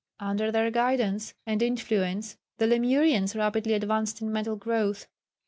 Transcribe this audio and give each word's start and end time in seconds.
Under 0.19 0.51
their 0.51 0.71
guidance 0.71 1.35
and 1.45 1.61
influence 1.61 2.35
the 2.57 2.65
Lemurians 2.65 3.35
rapidly 3.35 3.73
advanced 3.75 4.19
in 4.19 4.31
mental 4.33 4.55
growth. 4.55 5.05